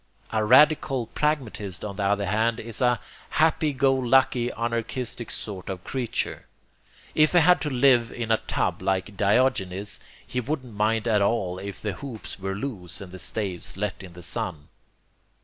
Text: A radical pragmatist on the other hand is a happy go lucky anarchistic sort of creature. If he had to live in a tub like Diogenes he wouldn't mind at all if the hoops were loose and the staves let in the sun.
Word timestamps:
A 0.31 0.43
radical 0.43 1.05
pragmatist 1.13 1.85
on 1.85 1.97
the 1.97 2.03
other 2.03 2.25
hand 2.25 2.59
is 2.59 2.81
a 2.81 2.99
happy 3.29 3.71
go 3.71 3.93
lucky 3.93 4.49
anarchistic 4.51 5.29
sort 5.29 5.69
of 5.69 5.83
creature. 5.83 6.47
If 7.13 7.33
he 7.33 7.37
had 7.37 7.61
to 7.61 7.69
live 7.69 8.11
in 8.11 8.31
a 8.31 8.37
tub 8.37 8.81
like 8.81 9.15
Diogenes 9.15 9.99
he 10.25 10.39
wouldn't 10.39 10.73
mind 10.73 11.07
at 11.07 11.21
all 11.21 11.59
if 11.59 11.79
the 11.79 11.93
hoops 11.93 12.39
were 12.39 12.55
loose 12.55 12.99
and 12.99 13.11
the 13.11 13.19
staves 13.19 13.77
let 13.77 14.01
in 14.01 14.13
the 14.13 14.23
sun. 14.23 14.69